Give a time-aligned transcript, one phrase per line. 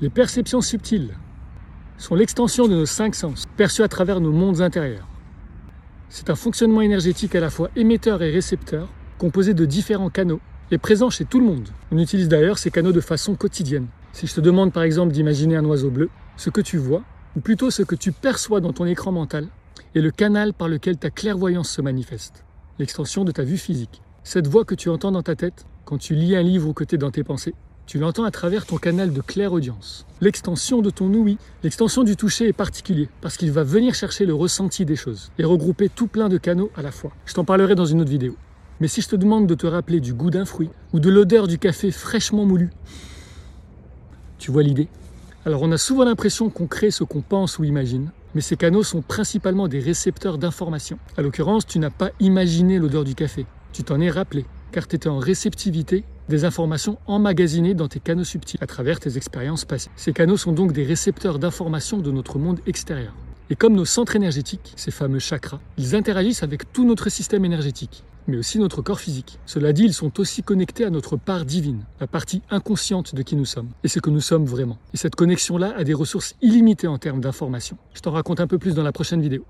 [0.00, 1.14] Les perceptions subtiles
[1.98, 5.06] sont l'extension de nos cinq sens, perçus à travers nos mondes intérieurs.
[6.08, 8.88] C'est un fonctionnement énergétique à la fois émetteur et récepteur,
[9.18, 10.40] composé de différents canaux
[10.72, 11.68] et présent chez tout le monde.
[11.92, 13.86] On utilise d'ailleurs ces canaux de façon quotidienne.
[14.12, 17.04] Si je te demande par exemple d'imaginer un oiseau bleu, ce que tu vois,
[17.36, 19.46] ou plutôt ce que tu perçois dans ton écran mental,
[19.94, 22.44] est le canal par lequel ta clairvoyance se manifeste,
[22.80, 24.02] l'extension de ta vue physique.
[24.24, 26.82] Cette voix que tu entends dans ta tête, quand tu lis un livre ou que
[26.82, 27.54] tu dans tes pensées,
[27.86, 30.06] tu l'entends à travers ton canal de claire audience.
[30.20, 34.34] L'extension de ton ouïe, l'extension du toucher est particulier parce qu'il va venir chercher le
[34.34, 37.12] ressenti des choses et regrouper tout plein de canaux à la fois.
[37.26, 38.36] Je t'en parlerai dans une autre vidéo.
[38.80, 41.46] Mais si je te demande de te rappeler du goût d'un fruit ou de l'odeur
[41.46, 42.70] du café fraîchement moulu,
[44.38, 44.88] tu vois l'idée?
[45.46, 48.82] Alors on a souvent l'impression qu'on crée ce qu'on pense ou imagine, mais ces canaux
[48.82, 50.98] sont principalement des récepteurs d'informations.
[51.16, 54.96] À l'occurrence, tu n'as pas imaginé l'odeur du café, tu t'en es rappelé, car tu
[54.96, 59.90] étais en réceptivité des informations emmagasinées dans tes canaux subtils à travers tes expériences passées.
[59.96, 63.14] Ces canaux sont donc des récepteurs d'informations de notre monde extérieur.
[63.50, 68.02] Et comme nos centres énergétiques, ces fameux chakras, ils interagissent avec tout notre système énergétique,
[68.26, 69.38] mais aussi notre corps physique.
[69.44, 73.36] Cela dit, ils sont aussi connectés à notre part divine, la partie inconsciente de qui
[73.36, 74.78] nous sommes, et ce que nous sommes vraiment.
[74.94, 77.76] Et cette connexion-là a des ressources illimitées en termes d'informations.
[77.92, 79.44] Je t'en raconte un peu plus dans la prochaine vidéo.